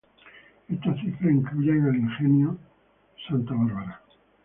[0.67, 2.57] Estas cifras incluyen al Ingenio
[3.29, 4.01] Santa Bárbara.